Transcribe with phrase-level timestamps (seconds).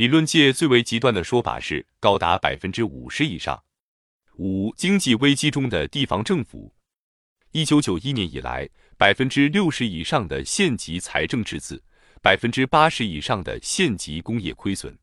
[0.00, 3.62] 理论界最为极端的说法是高达百分之五十以上。
[4.38, 6.74] 五、经济危机中的地方政府。
[7.50, 8.66] 一九九一年以来，
[8.96, 11.84] 百分之六十以上的县级财政赤字，
[12.22, 14.98] 百分之八十以上的县级工业亏损。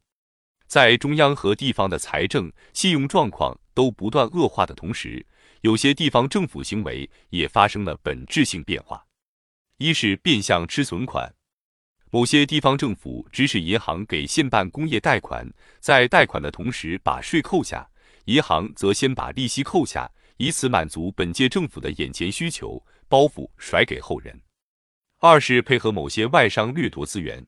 [0.65, 5.23] 在中央和地方的财政信用状况都不断恶化的同时，
[5.61, 9.05] 有些地方政府行为也发生了本质性变化。
[9.77, 11.31] 一是变相吃存款，
[12.09, 15.47] 某些地方政府指使银行给县办工业贷款，
[15.79, 17.89] 在贷款的同时把税扣下，
[18.25, 24.41] 银行则先把利息扣下，以此满足本届政府的眼前需求，包袱甩给后人。
[25.19, 27.45] 二是配合某些外商掠夺资源，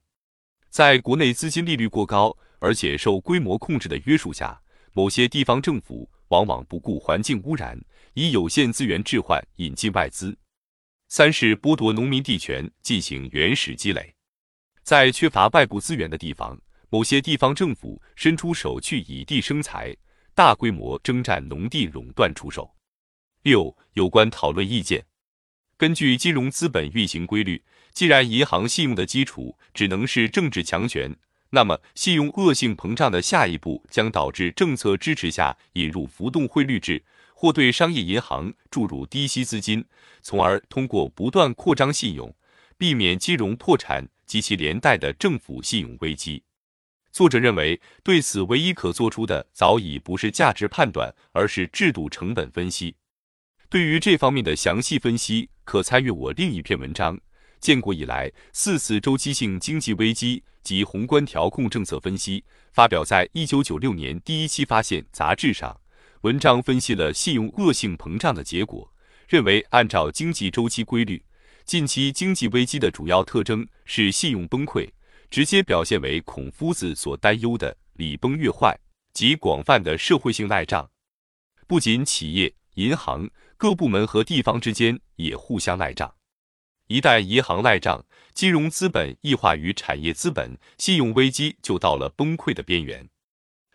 [0.70, 2.37] 在国内资金利率过高。
[2.62, 7.79] 而且受规模控制的约束下，某些地方政府往往不顾环境污染，
[8.15, 10.37] 以有限资源置换引进外资。
[11.07, 14.13] 三是剥夺农民地权，进行原始积累。
[14.89, 19.95] 在缺乏外部资源的地方，某些地方政府伸出手去以地生财，
[20.34, 22.68] 大规模征占农地，垄断出售。
[23.43, 25.05] 六、有关讨论意见。
[25.77, 31.15] 根据金融资本运行规律，既然银行信用的基础只能是政治强权。
[31.51, 37.04] 那么，信用恶性膨胀的下一步将导致政策支持下引入浮动汇率制，
[37.35, 39.85] 或对商业银行注入低息资金，
[40.23, 42.34] 从而通过不断扩张信用，
[42.76, 46.44] 避免金融破产及其连带的政府信用危机。
[47.12, 52.96] 作者认为，对此唯一可做出的早已不是价值判断，而是制度成本分析。
[53.70, 57.20] 对于这方面的详细分析，可参阅我另一篇文章。
[57.60, 65.75] 建国以来四次周期性经济危机及宏观调控政策分析，发表在一九九六年第一期《发现》杂志上。
[66.22, 68.94] 文章分析了信用恶性膨胀的结果，
[69.28, 71.24] 认为按照经济周期规律，
[71.69, 74.89] 近期经济危机的主要特征是信用崩溃，
[75.29, 78.75] 直接表现为孔夫子所担忧的“礼崩乐坏”
[79.13, 80.89] 及广泛的社会性赖账。
[81.67, 86.16] 不仅企业、银行、各部门和地方之间也互相赖账。
[86.88, 93.07] 一旦银行赖账，金融资本异化于产业资本，信用危机就到了崩溃的边缘。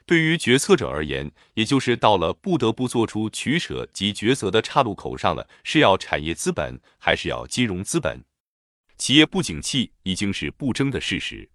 [0.07, 8.23] 对于决策者而言，也就是到了不得不做出取舍及抉择的岔路口上了：是要产业资本，还是要金融资本？
[8.99, 11.51] 企业不景气已经是不争的事实。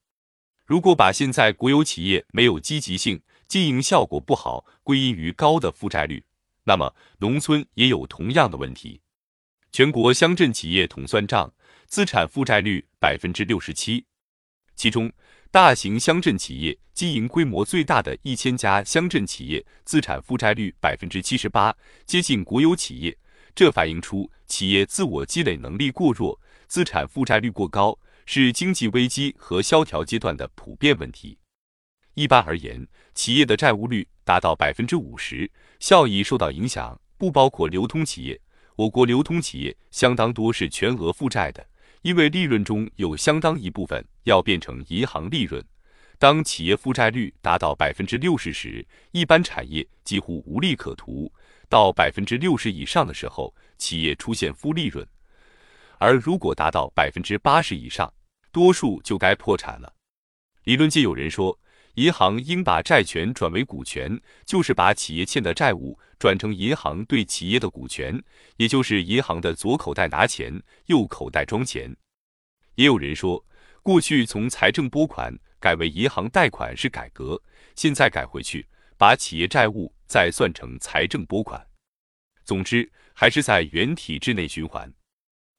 [0.66, 6.24] 如果把现在国有企业没有积极性、经营效果不好归因于高的负债率，
[6.64, 9.02] 那么农村也有同样的问题。
[9.72, 11.54] 全国乡镇企业统算账，
[11.88, 14.06] 资产负债率百分之六十七，
[14.76, 15.12] 其中
[15.52, 23.18] 大型乡镇企业经营规模最大的一千家乡镇企业资产负债率百分之七十八，接近国有企业。
[23.56, 31.40] 这反映出企业自我积累能力过弱，资产负债率过高，是经济危机和萧条阶段的普遍问题。
[32.14, 35.50] 一般而言，企业的债务率达到百分之五十，
[35.80, 38.40] 效益受到影响，不包括流通企业。
[38.76, 41.68] 我国流通企业相当多是全额负债的，
[42.02, 45.64] 因为利润中有相当一部分要变成银行利润。
[46.18, 51.32] 当企业负债率达到百分之六十时，一般产业几乎无利可图；
[51.70, 55.06] 到百分之六十以上的时候，企业出现负利润；
[55.98, 58.14] 而如果达到百分之八十以上，
[58.52, 59.94] 多数就该破产了。
[60.64, 61.58] 理论界有人说。
[62.00, 68.24] 银行应把债权转为股权，就是把企业欠的债务转成银行对企业的股权，
[68.56, 71.94] 也就是银行的左口袋拿钱，右口袋装钱。
[72.76, 73.46] 也有人说，
[73.84, 77.42] 过去从财政拨款改为银行贷款是改革，
[77.76, 78.66] 现在改回去，
[78.98, 81.62] 把企业债务再算成财政拨款。
[82.46, 84.90] 总之，还是在原体制内循环。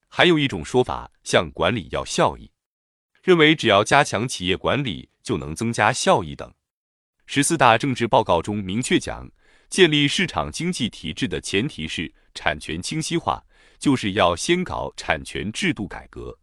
[0.09, 2.51] 还有一种说法，向管理要效益，
[3.23, 5.11] 认为只要加强企业管理。
[5.31, 6.53] 就能增加效益等。
[7.25, 9.31] 十四大政治报告中明确讲，
[9.69, 13.41] 建立市场经济体制的前提是产权清晰化，
[13.79, 16.37] 就是要先搞产权制度改革，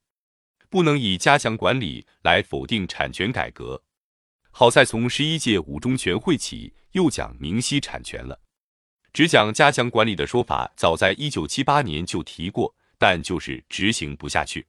[0.69, 3.83] 不能以加强管理来否定产权改革。
[4.51, 8.39] 好在从十一届五中全会起，又讲明晰产权了。
[9.11, 14.65] 只讲加强管理的说法，早在一九七八年就提过，但就是执行不下去。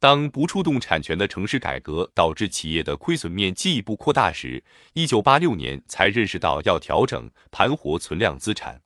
[0.00, 4.62] 当不触动产权的城市改革导致企业的亏损面进一步扩大时，
[4.92, 8.80] 一九八六年才认识到要调整盘活存量资产。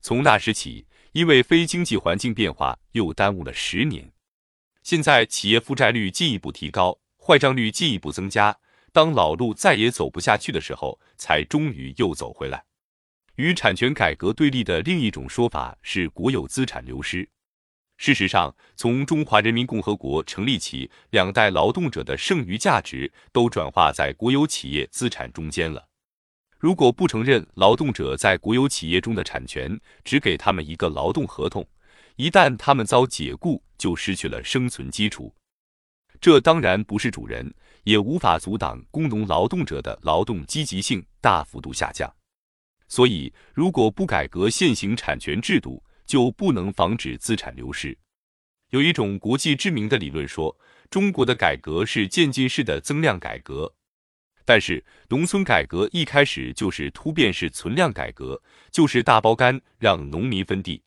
[0.00, 4.12] 从那时起，因为非经济环境变化，又耽误了十年。
[4.84, 8.56] 现在企业负债率进一步提高，坏账率进一步增加，
[8.92, 12.62] 当老路再也走不下去的时候，才终于又走回来。
[13.34, 17.28] 与产权改革对立的另一种说法是国有资产流失。
[17.96, 25.88] 事实上，从中华人民共和国成立起，两代劳动者的剩余价值都转化在国有企业资产中间了。
[26.58, 31.66] 如果不承认劳动者在国有企业中的产权，只给他们一个劳动合同，
[32.16, 35.34] 一旦他们遭解雇，就失去了生存基础。
[36.20, 37.52] 这当然不是主人，
[37.84, 42.12] 也无法阻挡工农劳动者的劳动积极性大幅度下降。
[42.88, 47.98] 所以，如果不改革现行产权制度，就不能防止资产流失。
[48.70, 50.58] 有一种国际知名的理论说，
[50.88, 53.74] 中国的改革是渐进式的增量改革。
[54.44, 60.82] 但是，农村改革一开始就是突变式存量改革，就是大包干让农民分地。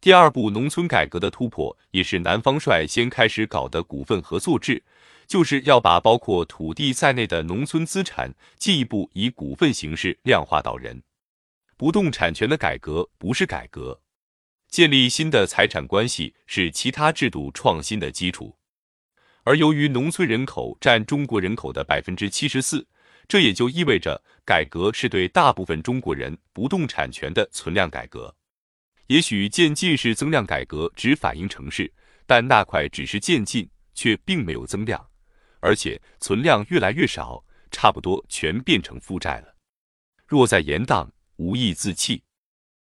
[0.00, 4.82] 第二步农村改革的突破，也是南方率先开始搞的股份合作制，
[5.26, 11.02] 就是要把包括土地在内的农村资产进一步以股份形式量化到人。
[11.76, 14.00] 不动产权的改革不是改革。
[14.68, 18.56] 建立新的财产关系是其他制度创新的基础，
[19.44, 22.86] 而由于农村人口占中国人口的百分之七十四，
[23.28, 28.34] 这也就意味着改革是对大部分中国人不动产权的存量改革。
[29.06, 31.92] 也许渐进式增量改革只反映城市，
[32.26, 35.08] 但那块只是渐进，却并没有增量，
[35.60, 39.54] 而且存量越来越少，差不多全变成负债了。
[40.26, 42.24] 若在延宕，无益自弃。